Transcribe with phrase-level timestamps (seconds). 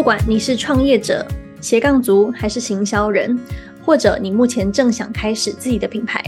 [0.00, 1.26] 不管你是创业者、
[1.60, 3.38] 斜杠族还是行销人，
[3.84, 6.24] 或者你目前正想开始自己的品牌，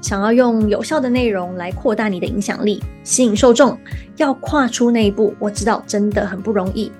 [0.00, 3.76] 想要用有效的内容来扩大你的影响力、吸引受众，
[4.16, 6.92] 要跨出那一步，我知道真的很不容易。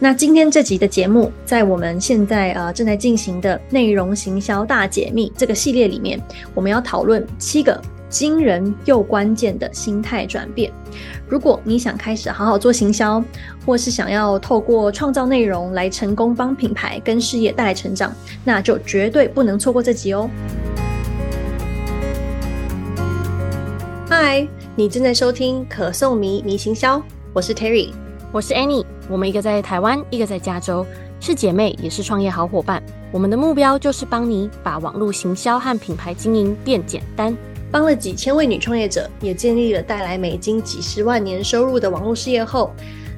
[0.00, 6.20] 那今天这集的节目，在我们现在呃正在进行的内容行销大解密这个系列里面，
[6.54, 7.80] 我们要讨论七个
[8.12, 10.70] 惊人又关键的心态转变。
[11.26, 13.24] 如果你想开始好好做行销，
[13.64, 18.12] 或是想要透过创造内容来成功帮品牌跟事业带来成长，
[18.44, 20.28] 那就绝对不能错过这集哦。
[24.10, 27.92] 嗨，你正在收听可颂迷迷行销，我是 Terry，
[28.30, 30.84] 我是 Annie，我们一个在台湾，一个在加州，
[31.18, 32.82] 是姐妹，也是创业好伙伴。
[33.10, 37.34] 我们的目标就是帮你把网络行销和品牌经营变简单。
[37.72, 42.70] 帮了几千位女创业者，也建立了带来美金几十万年收入的网络事业后，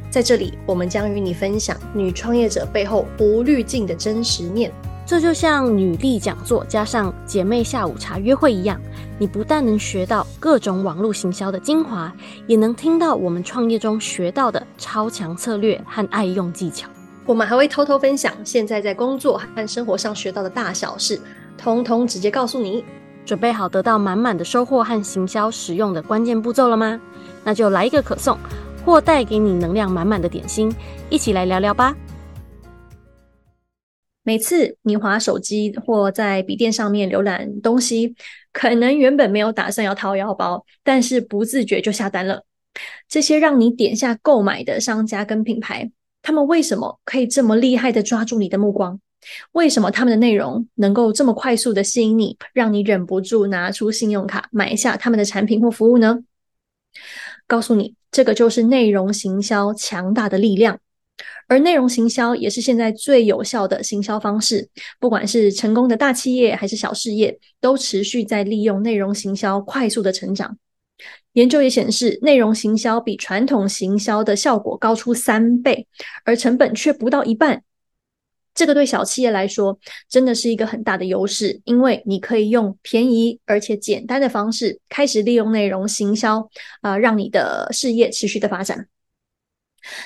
[0.09, 4.73] 在这里我们将与你分享女创业者背后无滤镜的真实面。
[5.05, 8.81] 这就像女力讲座加上姐妹下午茶约会一样，
[9.19, 12.11] 你不但能学到各种网络行销的精华，
[12.47, 16.89] 也能听到我们创业中学到的超强策略和爱用技巧。
[17.27, 21.21] 我们还会偷偷分享现在在工作和生活上学到的大小事，
[21.59, 22.85] 通通直接告诉你。
[23.25, 27.01] 准备好得到满满的收获和行销实用的关键步骤了吗？
[27.45, 28.39] 那就来一个可颂，
[28.85, 30.75] 或带给你能量满满的点心，
[31.11, 31.95] 一起来聊聊吧。
[34.23, 38.15] 每次你滑手机或在笔电上面浏览东西，
[38.53, 42.45] 可能原本没有打算要掏腰包，但是不自觉就下单了。
[43.07, 45.91] 这些让你点下购买的商家跟品牌，
[46.23, 48.99] 他们为什么可以这么厉害的抓住你的目光？
[49.53, 56.19] 为什么他们的内容能够这么快速的吸引你，让你忍不住拿出信用卡买下他们的产品或服务呢？
[57.47, 60.79] 告诉你，这个就是内容行销强大的力量，
[61.49, 64.69] 而内容行销也是现在最有效的行销方式。
[64.99, 70.57] 不管是成功的大企业还是小事业，都持续在利用内容行销快速的成长。
[71.33, 75.87] 研究也显示，内容行销比传统行销的效果高出三倍，
[76.25, 77.65] 而成本却不到一半。
[78.55, 79.77] 这个对小企业来说
[80.09, 86.49] 真的是一个很大的优势，因为你可以用便宜而且简单的方式开始利用内容行销，
[86.81, 88.87] 啊、让你的事业持续的发展。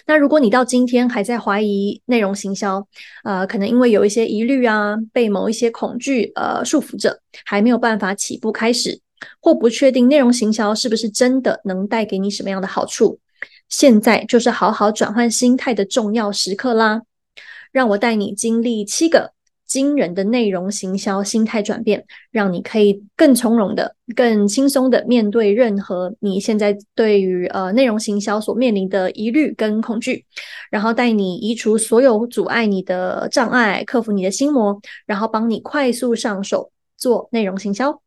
[0.07, 2.85] 那如果你到今天还在怀疑内容行销，
[3.23, 9.01] 呃，可能因为有一些疑虑啊，被某一些恐惧呃束缚着，还没有办法起步开始，
[9.41, 13.21] 或不确定内容行销是不是真的能带给你什么样的好处，
[13.69, 17.03] 现在就是好好转换心态的重要时刻啦。
[17.73, 19.33] 让我带你经历七个
[19.67, 30.25] 惊人的内容行销心态转变，让你可以更从容的、更轻松的面对任何你现在对于呃内容行销所面临的疑虑跟恐惧，
[30.71, 38.01] 然后带你移除所有阻碍你的障碍，克服你的心魔，然后帮你快速上手做内容行销。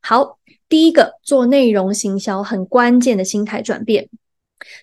[0.00, 0.38] 好，
[0.68, 4.08] 第一个做内容行销很关键的心态转变，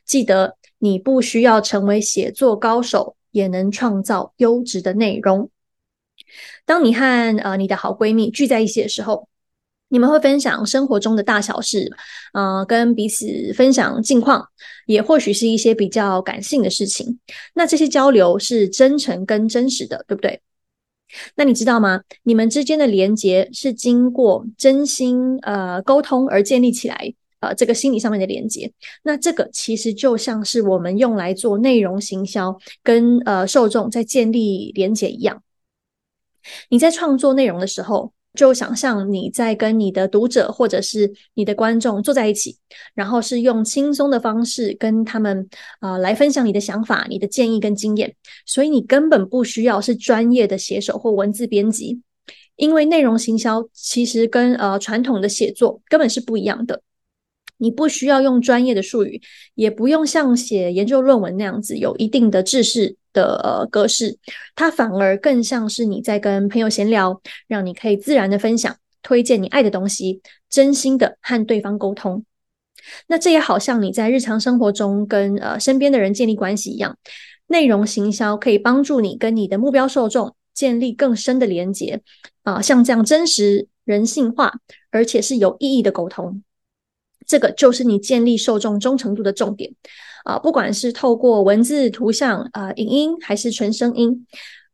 [0.06, 3.16] 记得你不需要成为写作高手。
[3.32, 5.50] 也能创造优质的内容。
[6.66, 9.28] 当你和呃你的好闺蜜聚在一起的时候，
[9.90, 11.92] 你们会分享生活中的大小事，
[12.34, 14.48] 呃，跟彼此分享近况，
[14.86, 17.20] 也或许是一些比较感性的事情。
[17.56, 20.42] 那这些交流是真诚跟真实的，对不对？
[21.36, 22.02] 那你知道吗？
[22.24, 27.14] 你们之间的连结是经过真心呃沟通而建立起来。
[27.42, 28.72] 呃，这个心理上面的连接，
[29.04, 35.42] 那这个其实就像是我们用来做内容行销，跟呃受众在建立连接一样。
[36.70, 42.58] 你在创作内容的时候，就想象你在跟你的读者或者是你的观众坐在一起，
[42.94, 45.50] 然后是用轻松的方式跟他们
[45.82, 48.16] 呃来分享你的想法、你的建议跟经验。
[48.46, 52.02] 所以你根本不需要是专业的写手或文字编辑，
[52.56, 56.84] 因为内容行销其实跟呃传统的写作根本是不一样的。
[57.62, 59.22] 你不需要用专业的术语，
[59.54, 64.18] 也不用像写研究论文那样子有一定的制式的格式，
[64.56, 72.26] 它反而更像是你在跟朋友闲聊，让你可以自然的分享，推荐你爱的东西，真心的和对方沟通。
[73.08, 76.98] 那这也好像你在日常生活中跟呃身边的人建立关系一样，
[77.46, 82.02] 内容行销可以帮助你跟你的目标受众建立更深的连接
[82.42, 84.52] 啊，像这样真实、人性化，
[84.90, 86.42] 而且是有意义的沟通。
[87.32, 89.72] 这个就是你建立受众忠诚度的重点
[90.26, 94.28] 啊，不管是透过文字、图像、啊影音，还是纯声音，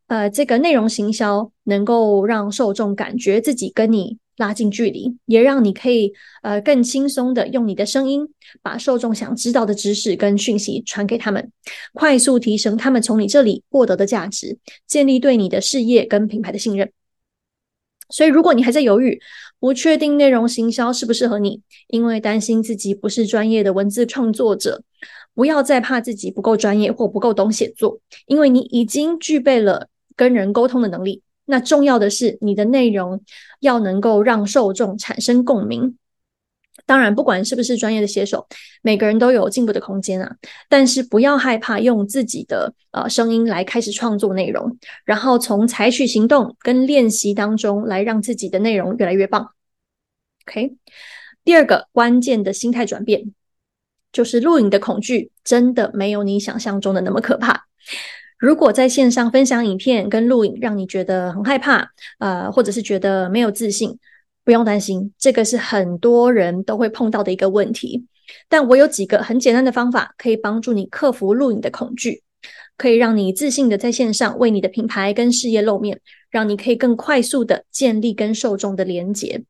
[0.07, 6.11] 呃，这个内容行销能够让受众感觉自己跟你拉近距离，也让你可以
[6.41, 8.27] 呃更轻松的用你的声音
[8.63, 11.51] 把受众想知道的知识跟讯息传给他们，
[11.93, 14.57] 快速提升他们从你这里获得的价值，
[14.87, 16.91] 建立对你的事业跟品牌的信任。
[18.09, 19.19] 所以，如果你还在犹豫，
[19.59, 24.83] 不确定内容行销适不适合你，因为担心自己不是专业的文字创作者，
[25.33, 31.21] 不要再怕自己不够专业或不够懂写作，因为你已经具备了跟人沟通的能力。
[31.45, 33.21] 那重要的是，你的内容
[33.61, 35.97] 要能够让受众产生共鸣。
[36.85, 38.47] 当然，不管是不是专业的写手，
[38.81, 40.35] 每个人都有进步的空间啊。
[40.69, 49.49] 但是不要害怕用自己的呃声音来开始创作内容，然后从采取行动跟练习当中来让自己的内容越来越棒。
[50.45, 50.75] OK，
[51.43, 53.33] 第二个关键的心态转变，
[54.13, 57.65] 就是录影的恐惧真的没有你想象中的那么可怕。
[58.37, 61.89] 如果在线上分享影片跟录影让你觉得很害怕，
[62.19, 63.97] 呃，或者是觉得没有自信，
[64.47, 68.05] 不用担心，这个是很多人都会碰到的一个问题。
[68.47, 72.23] 但我有几个很简单的方法可以帮助你克服录影的恐惧，
[72.77, 75.99] 可以让你自信的在线上为你的品牌跟事业露面，
[76.29, 79.43] 让你可以更快速的建立跟受众的连接。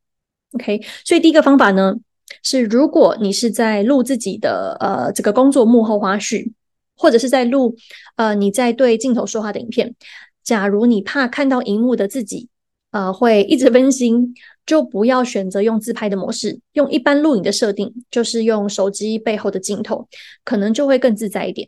[0.54, 1.94] OK，所以第一个方法呢
[2.42, 6.52] 是，如果你是在录自己的呃这个工作幕后花絮。
[7.00, 7.76] 或者是在录，
[8.16, 9.94] 呃，你在对镜头说话的影片。
[10.44, 12.50] 假如你怕看到荧幕的自己，
[12.90, 14.34] 呃，会一直分心，
[14.68, 20.08] 就不要选择用自拍的模式，用一般录影的设定，就是用手机背后的镜头，
[20.44, 21.68] 可能就会更自在一点。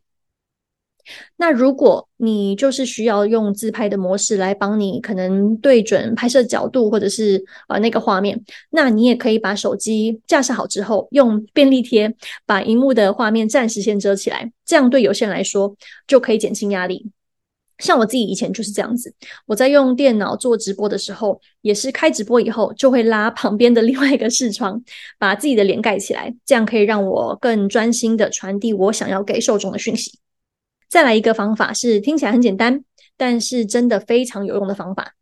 [1.37, 12.13] 那如果你就是需要用自拍的模式来帮你可能对准拍摄角度或者是呃那个画面，那你也可以把手机架设好之后，用便利贴
[12.45, 15.75] 把荧幕的画面暂时先遮起来，这样对有些人来说
[16.05, 17.09] 就可以减轻压力。
[17.79, 19.13] 像我自己以前就是这样子，
[19.45, 24.81] 我在用电脑做直播的时候，也是开直播以后就会拉旁边的 另外一个视窗，
[25.17, 30.19] 把自己的脸盖起来，这样可以让我更专心的传递我想要给受众的讯息。
[30.87, 32.83] 再来一个方法是听起来很简单，
[33.15, 35.13] 但是真的非常有用的方法，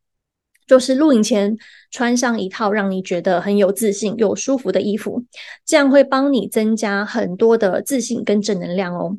[0.65, 1.57] 就是录影前
[1.91, 5.23] 穿上一套让你觉得很有自信又舒服的衣服，
[5.65, 9.17] 这样会帮你增加很多的自信跟正能量哦。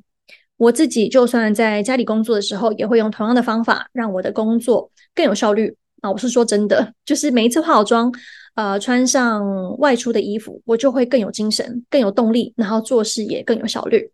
[0.58, 5.74] 我自己就算在家里工作的时候，也会用同样的方法，让我的工作更有效率。
[6.00, 8.12] 啊，我是说真的，就是每一次化好妆，
[8.54, 14.12] 呃，穿上外出的衣服，我就会更有精神、更有动力，然后做事也更有效率。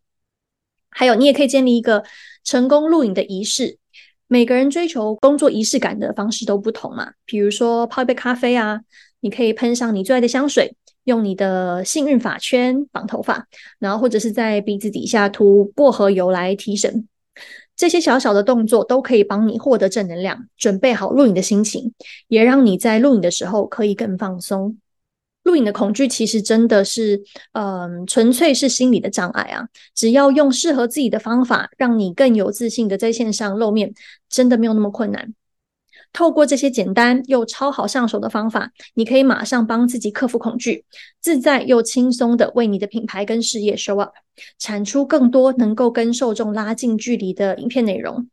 [0.88, 2.02] 还有，你也可以建立一个
[2.43, 3.76] 成功录影的仪式。
[4.29, 7.12] 每个人追求工作仪式感的方式都不同嘛。
[7.26, 8.81] 比如说泡一杯咖啡啊，
[9.20, 10.75] 你可以喷上你最爱的香水，
[11.05, 13.47] 用你的幸运发圈绑头发，
[13.79, 17.06] 然后或者是在鼻子底下涂薄荷油来提神。
[17.77, 21.93] 这些小小的动作都可以帮你获得正能量，准备好录影的心情，
[22.29, 24.79] 也让你在录影的时候可以更放松。
[25.43, 27.23] 录影的恐惧其实真的是，
[27.53, 29.69] 嗯、纯粹是心理的障碍啊！
[29.95, 33.93] 只要用适合自己的方法，让你更有自信的在线上露面，
[34.31, 35.35] 真的没有那么困难。
[36.14, 40.87] 透过这些简单又超好上手的方法，你可以马上帮自己克服恐惧，
[41.20, 44.14] 自在又轻松的为你的品牌跟事业 show up，
[44.58, 48.26] 产出更多能够跟受众拉近距离的影片内容。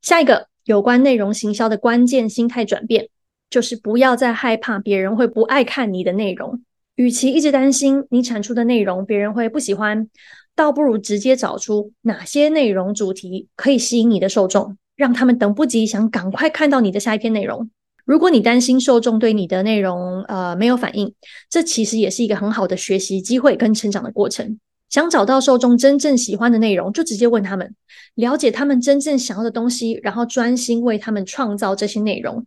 [0.00, 3.08] 下一个有关内容行销的关键心态转变。
[3.50, 6.62] 就是不要再害怕别人会不爱看你的内容，
[6.94, 10.08] 与其一直担心你产出的内容别人会不喜欢，
[10.56, 17.70] 倒不如直接找出哪些内容主题可以吸引你的受众，让他们等不及想赶快看到你的下一篇内容。
[18.04, 21.14] 如果你担心受众对你的内容呃没有反应，
[21.48, 24.58] 这其实也是一个很好的学习机会跟成长的过程。
[24.88, 27.74] 想找到受众真正喜欢的内容，就直接问他们，
[28.16, 32.44] 了解他们真正想要的东西，然后专心为他们创造这些内容。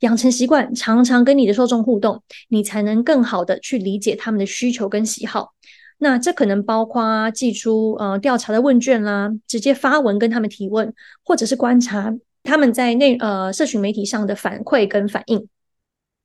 [0.00, 5.54] 养成习惯，常常跟你的受众互动，你才能更好的去理解他们的需求跟喜好。
[5.98, 10.92] 那这可能包括寄出呃调查的问卷啦，直接发文跟他们提问，
[11.24, 15.48] 或者是观察他们在内呃社群媒体上的反馈跟反应。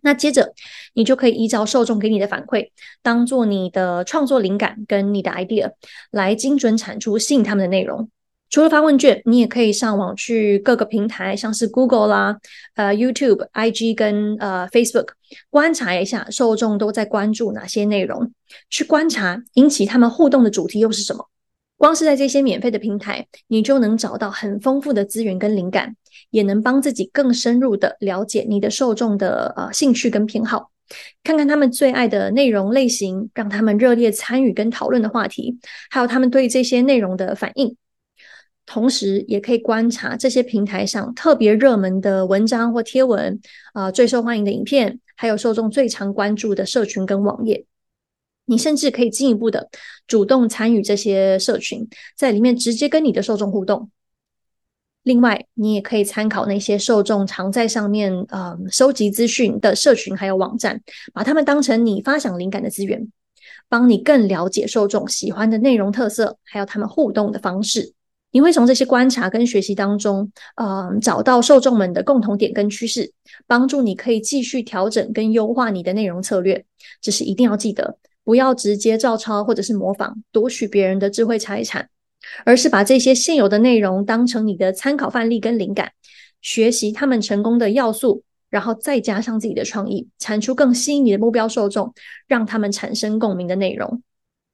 [0.01, 0.53] 那接着
[0.93, 2.69] 你就可以依照受众给你的反馈，
[3.01, 5.71] 当做你的创作灵感跟你的 idea，
[6.09, 8.09] 来精准产出吸引他们的内容。
[8.51, 12.37] 除了发问卷，你也可以上网去各个平台，像是 Google 啦、
[12.75, 15.07] 呃 YouTube、IG 跟呃 Facebook，
[15.49, 18.33] 观察一下受众都在关注哪些内容，
[18.69, 21.29] 去观察引起他们互动的主题又是什么。
[21.77, 25.95] 光是在这些免费的平台，你就能找到很丰富的资源跟灵感，
[26.29, 30.71] 也能帮自己更深入的了解你的受众的呃兴趣跟偏好，
[31.23, 35.57] 看看他们最爱的内容类型，让他们热烈参与跟讨论的话题，
[35.89, 37.77] 还有他们对这些内容的反应。
[38.65, 43.39] 同时也可以观察这些平台上特别热门的文章或贴文，
[43.73, 47.65] 啊、最受欢迎的影片，还有受众最常关注的社群跟网页。
[48.45, 49.69] 你甚至可以进一步的
[50.07, 51.87] 主动参与这些社群，
[52.17, 53.89] 在里面直接跟你的受众互动。
[55.03, 60.81] 另外，你也可以参考那些受众常在上面呃收集资讯的社群还有网站，
[61.13, 63.11] 把它们当成你发想灵感的资源，
[63.67, 67.93] 帮你更了解受众喜欢的内容特色，还有他们互动的方式。
[68.31, 73.11] 你会从这些观察跟学习当中，呃，找到受众们的共同点跟趋势，
[73.45, 76.65] 帮助你可以继续调整跟优化你的内容策略。
[77.01, 81.89] 只是一定要记得，不要直接照抄或者是模仿，夺取别人的智慧财产。
[82.45, 85.91] 而是把这些现有的内容当成你的参考范例跟灵感，
[86.39, 88.21] 学习他们成功的要素，
[88.51, 91.91] 然后再加上自己的创意，产出更吸引你的目标受众，
[92.27, 94.03] 让他们产生共鸣的内容。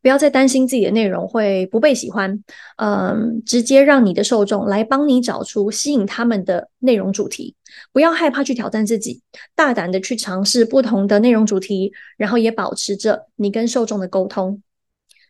[0.08, 2.42] 不要再担心自己的内容会不被喜欢，
[2.78, 7.58] 嗯，直接让你的受众来帮你找出吸引他们的内容主题。
[7.92, 9.20] 不要害怕去挑战自己，
[9.54, 14.62] 大胆的去尝试不同的内容主题，然后也保持着你跟受众的沟通。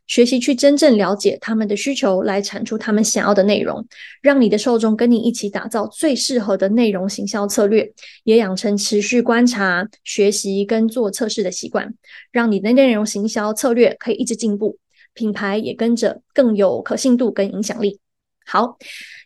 [0.08, 3.86] 学习去真正了解他们的需求，来产出他们想要的内容，
[4.22, 7.92] 让你的受众跟你一起打造最适合的内容行销策略，
[8.24, 11.94] 也养成持续观察、学习跟做测试的习惯，
[12.32, 14.80] 让你的内容行销策略可以一直进步，
[15.14, 18.00] 品牌也跟着更有可信度跟影响力。
[18.46, 18.78] 好，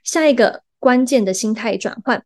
[0.04, 2.24] 下一个关键的心态转换，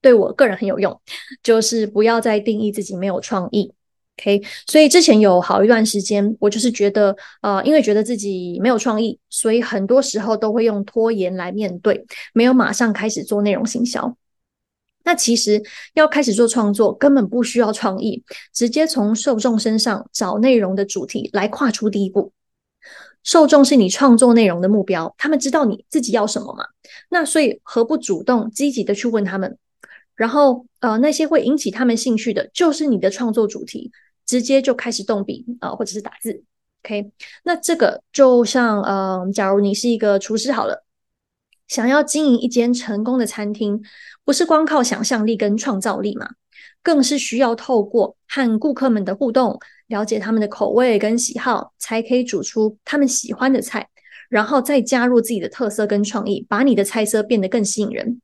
[0.00, 1.00] 对我个人很有用，
[1.40, 3.72] 就是不要再定义自己没有创意。
[4.22, 14.16] OK，所以之前有好一段时间，我就是觉得，呃，因为觉得自己没有创意，所以很多时候都会用拖延来面对，没有马上开始做内容行销。
[15.04, 15.60] 那其实
[15.94, 18.22] 要开始做创作，根本不需要创意，
[18.54, 22.32] 直接从受众身上找内容的主题来跨出第一步。
[23.24, 26.64] 受众是你创作内容的目标，他们知道你自己要什么嘛？
[27.08, 29.58] 那所以何不主动积极的去问他们？
[30.14, 33.90] 然后，呃，那些会引起他们兴趣的，就是你的创作主题，
[34.32, 36.42] 直接就开始动笔啊，呃，或者是打字。
[36.82, 37.12] OK，
[37.44, 40.86] 那这个就像，呃，假如你是一个厨师好了，
[41.68, 43.82] 想要经营一间成功的餐厅，
[44.24, 46.30] 不是光靠想象力跟创造力嘛，
[46.82, 53.90] 更是需要透过和顾客们的互动，了解他们的口味跟喜好，才可以煮出他们喜欢的菜，
[54.30, 58.22] 然后再加入自己的特色跟创意，把你的菜色变得更吸引人。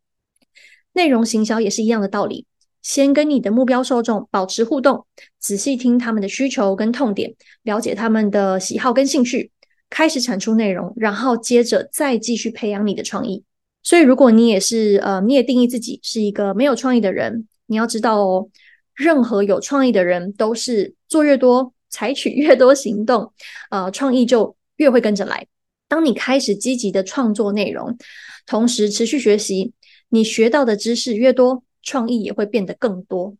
[0.94, 2.46] 内容行销也是一样的道理，
[2.88, 5.04] 先跟你的目标受众保持互动，
[5.38, 9.50] 仔细听他们的需求跟痛点，了解他们的喜好跟兴趣，
[9.90, 13.44] 开始产出内容，然后接着再继续培养你的创意。
[13.82, 18.48] 所以，如果你也是呃，你也定义自己是一个没有创意的人，你要知道哦，
[18.94, 23.34] 任何有创意的人都是做越多，采取越多行动，
[23.70, 25.46] 呃，创意就越会跟着来。
[25.88, 27.98] 当你开始积极的创作内容，
[28.46, 29.74] 同时持续学习。
[30.10, 33.36] 你学到的知识越多，创意也会变得更多。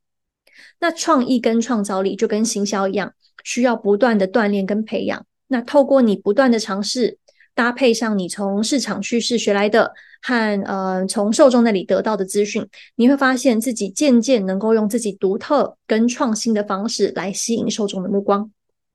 [0.81, 3.15] 那创意跟创造力就跟行销一样，
[3.45, 5.25] 需要不断的锻炼跟培养。
[5.47, 7.19] 那透过你不断的尝试，
[7.55, 12.67] 搭配上你从市场趋势学来的和呃从受众那里得到的资讯，
[12.97, 18.51] 你会发现自己渐渐能够用自己独特跟创新的方式来吸引受众的目光。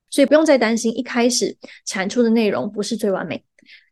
[0.10, 3.44] 所以不用再担心一开始产出的内容不是最完美，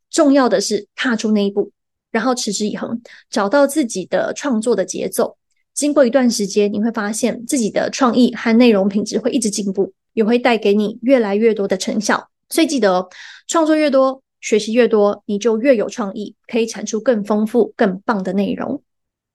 [0.09, 1.71] 重要的是踏出那一步。
[2.11, 5.37] 然后持之以恒，找到自己的创作的节奏。
[5.81, 12.29] 经过一段时间，你会发现自己的创意和内容品质会一直进步，也会带给你越来越多的成效。
[12.49, 13.09] 所以记得哦，
[13.47, 18.83] 创作越多，学习越多，你就越有创意，可以产出更丰富、更棒的内容。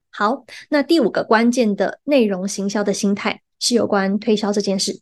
[0.09, 5.01] 好，那第五个关键的内容行销的心态是有关推销这件事。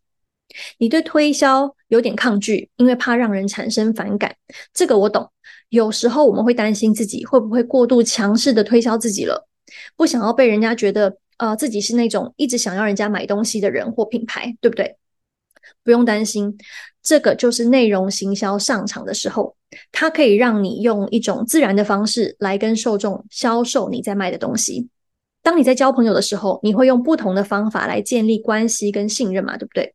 [0.79, 4.35] 你对推销有点抗拒，因为怕让人产生反感。
[4.73, 5.31] 这个我懂。
[5.69, 9.47] 有时候我们会担心自己会不会过度强势的推销自己了，
[9.95, 14.97] 不想要被人家觉得呃自己是那种一直想要人家买东西的人或品牌，对不对？
[15.83, 16.57] 不用担心，
[17.03, 19.57] 这个就是内容行销上场的时候，
[19.93, 24.89] 它可以让你用一种自然的方式来跟受众销售你在卖的东西。
[25.43, 29.95] 当你在交朋友的时候，你会用不同的方法来建立关系跟信任嘛，对不对？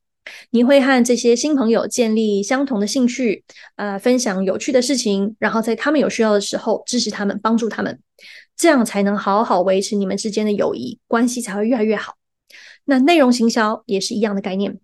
[0.51, 3.43] 你会和这些新朋友建立相同的兴趣，
[3.75, 7.99] 呃，分享有趣的事情，然后在他们有需要的时候支持他们，帮助他们，
[8.59, 12.15] 这样才能好好维持你们之间的友谊关系，才会越来越好。
[12.83, 14.77] 那内容行销也是一样的概念。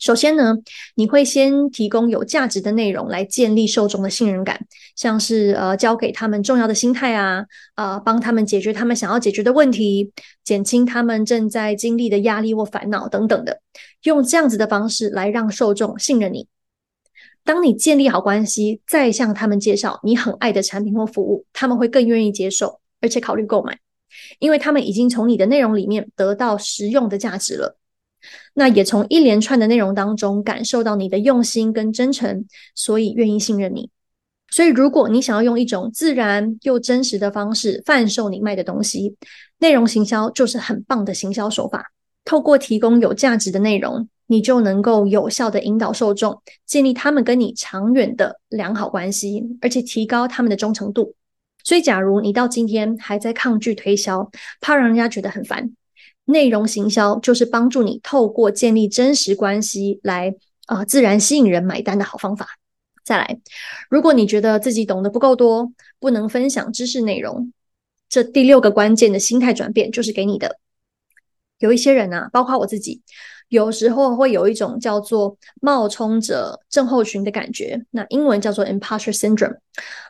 [0.00, 0.56] 首先呢，
[0.96, 7.44] 你会先提供有价值的内容来建立受众的信任感，像是呃教给他们重要的心态啊，
[7.76, 10.10] 呃帮他们解决他们想要解决的问题，
[10.42, 13.60] 减轻他们正在经历的压力或烦恼等等的，
[14.02, 16.48] 用这样子的方式来让受众信任你。
[17.44, 23.78] 当你建立好关系，再向他们介绍你很爱的产品或服务，他们会更愿意接受，而且考虑购买，
[24.38, 27.76] 因为他们已经从你的内容里面得到实用的价值了。
[28.54, 33.90] 那也从一连串的内容当中感受到你的用心跟真诚，所以愿意信任你。
[34.50, 39.14] 所以，如果你想要用一种自然又真实的方式贩售你卖的东西，
[39.58, 41.92] 内容行销就是很棒的行销手法。
[42.24, 51.14] 透过提供有价值的内容，你就能够有效的引导受众，建立他们跟你长远的良好关系，而且提高他们的忠诚度。
[51.64, 55.70] 所以，假如你到今天还在抗拒推销，怕让人家觉得很烦，
[56.24, 60.34] 内容行销就是帮助你透过建立真实关系来
[60.66, 62.46] 啊、自然吸引人买单的好方法。
[63.02, 63.40] 再来，
[63.88, 67.52] 如果你觉得自己懂得不够多，不能分享知识内容，
[68.08, 70.58] 这第六个关键的心态转变就是给你的。
[71.60, 73.00] 有一些人啊，包括我自己，
[73.48, 79.56] 有时候会有一种叫做冒充者症候群的感觉，那英文叫做 imposter syndrome。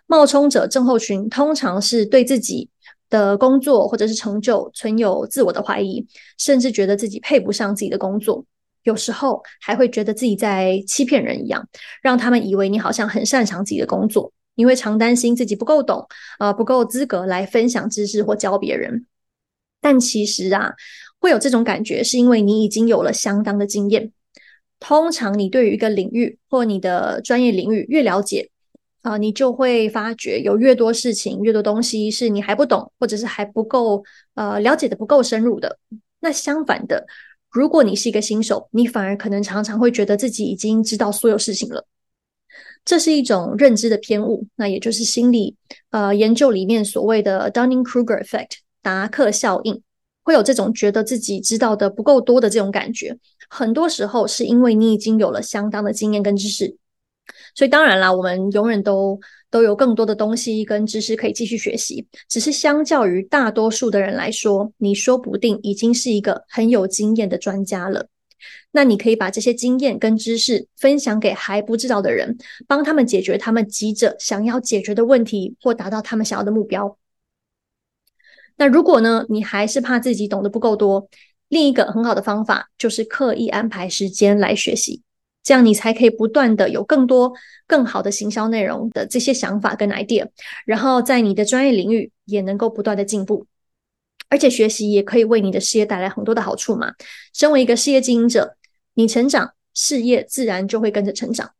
[0.07, 2.69] 冒充者症候群通常是对自己
[3.09, 6.07] 的工作或者是成就存有自我的怀疑，
[6.39, 8.45] 甚至觉得自己配不上自己的工作。
[8.85, 11.69] 有时候还会觉得自己在欺骗人一样，
[12.03, 14.33] 让他们以为你好像很擅长自己的工作。
[14.55, 16.07] 你会常担心自己不够懂，
[16.39, 19.07] 呃，不够资格来分享知识或教别人。
[19.81, 20.75] 但其实啊，
[21.21, 24.11] 会有这种感觉，是因为你已经有了相当的经验。
[24.81, 28.51] 通常你对于一个领域或你的专业领域越了解，
[29.03, 34.03] 啊、你就会发觉有越多事情、越多东西是你还不懂，或者是还不够
[34.35, 35.79] 呃了解的不够深入的。
[36.21, 37.07] 那相反的。
[37.53, 41.85] 如果你是一个新手，你反而可能常常会觉得自己已经知道所有事情了。
[42.85, 45.57] 这是一种认知的偏误，那也就是心理
[45.91, 49.83] 呃研究里面所谓的 Dunning-Kruger effect 达克效应，
[50.31, 53.19] 会有这种觉得自己知道的不够多的这种感觉。
[53.49, 56.77] 很多时候是因为你已经有了相当的经验跟知识。
[57.57, 59.19] 所以当然啦，我们永远都
[59.51, 62.07] 都有更多的东西跟知识可以继续学习。
[62.29, 68.07] 只是相较于大多数的人来说，你说不定已经是一个很有经验的专家了。
[68.71, 76.97] 那你可以把这些经验跟知识分享给还不知道的人，帮他们解决他们急着想要解决的问题，或达到他们想要的目标。
[78.57, 81.09] 那如果呢，你还是怕自己懂得不够多，
[81.49, 85.03] 另一个很好的方法就是刻意安排时间来学习。
[85.43, 87.33] 这样你才可以不断的有更多
[87.67, 90.29] 更好的行销内容的这些想法跟 idea，
[90.67, 93.47] 然后在你的专业领域也能够不断的进步，
[94.29, 96.93] 而且学习也可以为你的事业带来很多的好处嘛。
[97.33, 98.57] 身为一个事业经营者，
[98.95, 101.51] 你成长，事业自然就会跟着成长。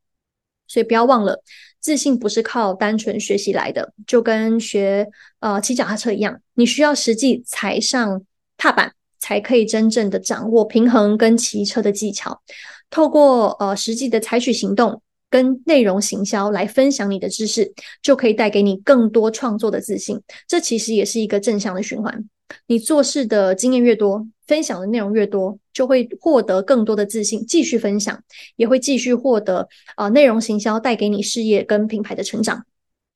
[0.69, 1.43] 所以不要忘了，
[1.81, 5.09] 自信不是靠单纯学习来的，就跟学
[5.41, 8.23] 呃骑脚踏车一样，你需要实际踩上
[8.57, 12.43] 踏板，才可以真正的掌握平衡跟骑车的技巧。
[12.91, 20.21] 透过呃实际的采取行动跟内容行销来分享你的知识，就可以带给你更多创作的自信。
[20.47, 22.29] 这其实也是一个正向的循环。
[22.67, 28.23] 你做事的经验越多，分享的内容越多，就会获得更多的自信，继续分享，
[28.57, 32.65] 也会继续获得啊、呃、内容行销带给你事业跟品牌的成长。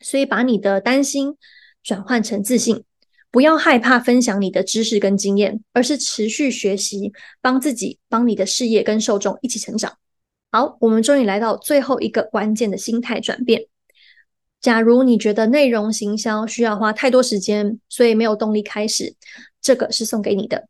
[0.00, 1.36] 所以把你的担心
[1.82, 2.84] 转换成自信。
[3.30, 9.98] 不要害怕分享你的知识跟经验，而是持续学习，帮自己、帮你的事业跟受众一起成长。
[10.52, 13.66] 好，我们终于来到最后一个关键的心态转变。
[14.60, 19.16] 假如你觉得内容行销需要花太多时间，所以没有动力开始，
[19.60, 20.68] 这个是送给你的。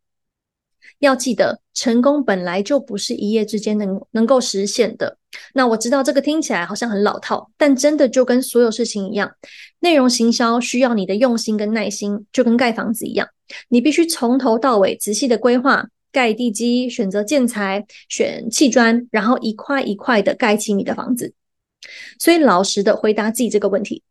[0.98, 5.18] 要记得，成功本来就不是一夜之间能能够实现的。
[5.52, 9.30] 那我知道这个听起来好像很老套，但真的就跟所有事情一样，
[9.80, 13.28] 内容行销需要你的用心跟耐心，就跟盖房子一样，
[13.68, 21.34] 你必须从头到尾仔细的规划，盖地基，选择建材，选砌砖，然后一块一块的盖起你的房子。
[22.18, 24.02] 所以老实的回答自己这个问题：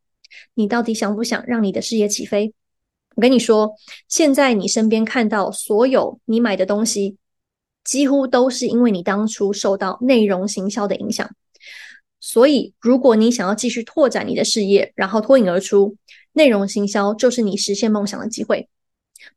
[0.54, 2.54] 你到底想不想让你的事业起飞？
[3.15, 3.73] 我跟你说，
[4.08, 7.17] 现在你身边看到所有你买的东西，
[7.84, 11.30] 几乎都是因为你当初受到内容行销的影响。
[12.19, 15.97] 所以，如果你想要继续拓展你的事业，然后脱颖而出，
[16.32, 18.69] 内容行销就是你实现梦想的机会。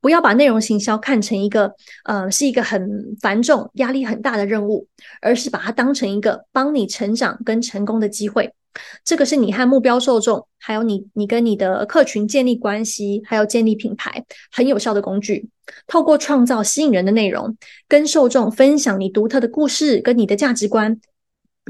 [0.00, 4.88] 不要把内容行销看成一个，呃，是一个很繁重、压力很大的任务，
[5.20, 8.52] 而是把它当成一个帮你成长跟成功的机会。
[9.04, 15.48] 这个是你和目标受众，还有你，你跟你的客群建立关系，还有建立品牌，很有效的工具。
[15.86, 17.56] 透过创造吸引人的内容，
[17.88, 21.00] 跟受众分享你独特的故事跟你的价值观，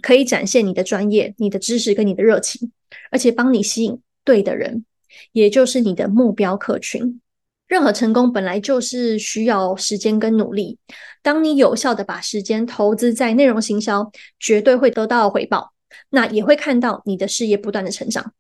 [0.03, 2.73] 可以展现你的专业、你的知识跟你的热情，
[3.11, 4.85] 而且帮你吸引对的人，
[5.33, 7.21] 也就是你的目标客群。
[7.67, 10.79] 任何成功本来就是需要时间跟努力。
[11.23, 15.73] 当你有效的把时间投资在内容行销，绝对会得到回报。
[16.11, 18.33] 那也会看到你的事业不断的成长，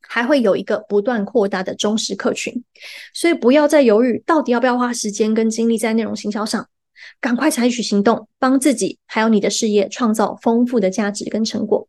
[0.00, 2.64] 还会有一个不断扩大的忠实客群。
[3.12, 6.68] 所以不要再犹豫，到底要不要花时间跟精力在内容行销上，
[7.20, 11.88] 赶快采取行动，帮自己还有你的事业创造丰富的价值跟成果。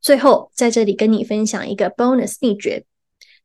[0.00, 2.84] 最后，在这里跟你分享一个 bonus 秘诀：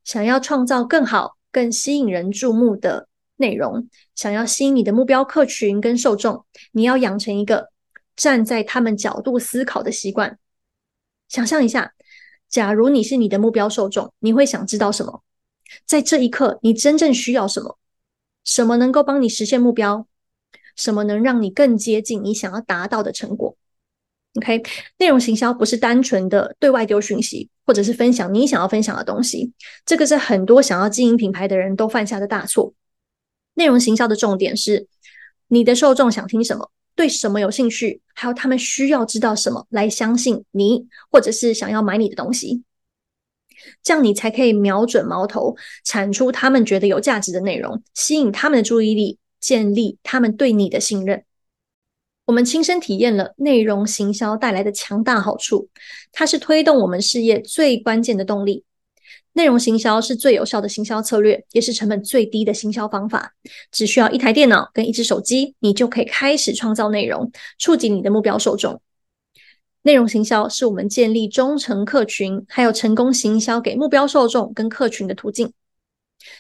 [0.03, 7.69] 想要创造更好、更吸引人注目的内容，想要吸引你的目标客群跟受众，你要养成一个
[8.15, 10.37] 站在他们角度思考的习惯。
[11.29, 11.93] 想象一下，
[12.49, 15.23] 假如你是你的目标受众，你会想知道什么？
[15.85, 17.77] 在这一刻，你真正需要什么？
[18.43, 20.07] 什么能够帮你实现目标？
[20.75, 23.55] 什么能让你更接近你想要达到的成果
[24.35, 24.63] ？OK，
[24.97, 29.53] 内容行销不是单纯的对外丢讯息，或者是分享你想要分享的东西。
[29.85, 32.73] 这个是很多想要经营品牌的人都犯下的大错。
[33.53, 34.87] 内容行销的重点是
[35.47, 42.63] 你的受众想听什么，对什么有兴趣，还有他们需要知道什么来相信你，或者是想要买你的东西。
[43.81, 51.23] 这样你才可以瞄准矛头，产出他们觉得有价值的内容，吸引他们的注意力，建立他们对你的信任。
[52.25, 55.69] 我们亲身体验了内容行销带来的强大好处，
[56.11, 58.63] 它是推动我们事业最关键的动力。
[59.33, 63.33] 内容行销是最有效的行销策略，也是成本最低的行销方法。
[63.71, 68.81] 只需要一台电脑跟一只手机，你就可以开始创造内容，触及你的目标受众。
[69.81, 75.51] 内容行销是我们建立忠诚客群，还有成功行销给目标受众跟客群的途径。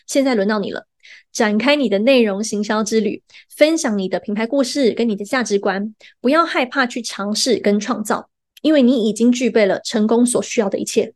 [0.07, 0.87] 现在轮到你了。
[1.33, 8.29] 展开你的内容行销之旅，分享你的品牌故事跟你的价值观，不要害怕去尝试跟创造，
[8.61, 11.15] 因为你已经具备了成功所需要的一切。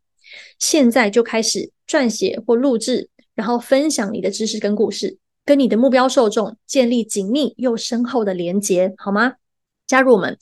[0.60, 9.34] 现在就开始撰写或录制，然后分享你的知识跟故事，跟你的目标受众建立紧密又深厚的连结，好吗？
[9.86, 10.38] 加入我们。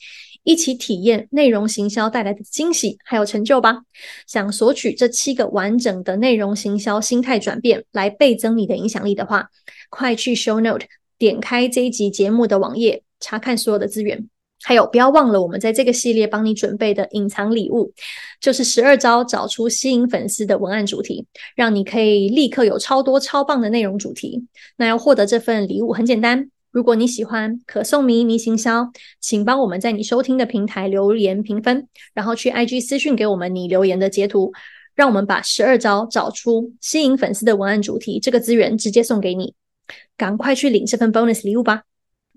[0.47, 3.81] 一起体验内容行销带来的惊喜还有成就吧！
[4.27, 9.49] 想索取这七个完整的内容行销心态转变来倍增你的影响力的话，
[9.89, 10.85] 快去 Show Note
[11.17, 14.29] 点开这一集节目的网页，查看所有的资源。
[14.65, 17.93] 还有，不要忘了我们在这个系列帮你准备的隐藏礼物，
[18.41, 24.47] 就是十二招找出吸引粉丝的文案主题，让你可以立刻有超多超棒的内容主题。
[24.77, 26.49] 那要获得这份礼物很简单。
[26.71, 28.89] 如果你喜欢可颂迷迷行销，
[29.21, 34.51] 请帮我们在你收听的平台留言评分，然后去 IG 私讯给我们你留言的截图，
[34.95, 39.53] 让我们把十二招找出吸引粉丝的文案主题这个资源直接送给你，
[40.17, 41.83] 赶快去领这份 bonus 礼物吧！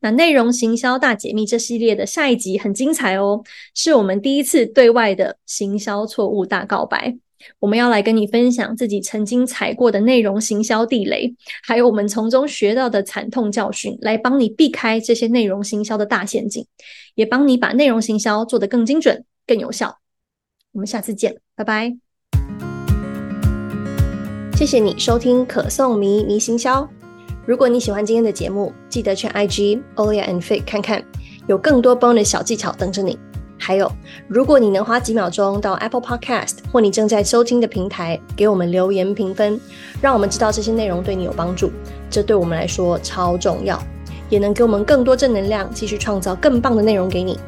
[0.00, 3.42] 那内容行销大解密这系列的下一集很精彩哦，
[3.74, 7.16] 是我们第一次对外的行销错误大告白。
[7.60, 11.32] 我们要来跟你分享自己曾经踩过的内容行销地雷，
[11.62, 16.66] 还有我们从中学到的惨痛教训，来帮你避开这些内容行销的大陷阱，
[17.14, 19.98] 也帮你把内容行销做得更精准、更有效。
[20.72, 21.96] 我们下次见，拜拜！
[24.56, 26.97] 谢谢你收听可颂迷迷行销。
[27.48, 31.02] 如果你喜欢今天的节目，记得去 IG Olia and Faye 看看，
[31.46, 33.18] 有更多 bonus 小技巧等着你。
[33.58, 33.90] 还有，
[34.28, 39.58] 如果你能花几秒钟到 Apple Podcast 或你正在收听的平台给我们留言评分，
[40.02, 41.72] 让我们知道这些内容对你有帮助，
[42.10, 43.82] 这对我们来说超重要，
[44.28, 47.40] 也能给我们更多正能量，继续创造更棒的内容给你。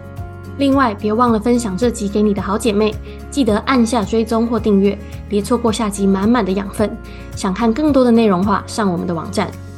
[0.56, 2.94] 另外，别忘了分享这集给你的好姐妹，
[3.30, 6.90] 记得按下追踪或订阅，别错过下集满满的养分。
[7.36, 9.50] 想看更多的内容话，上我们的网站，